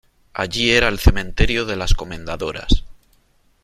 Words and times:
allí 0.33 0.71
era 0.71 0.87
el 0.87 0.97
cementerio 0.97 1.63
de 1.65 1.75
las 1.75 1.93
Comendadoras. 1.93 2.85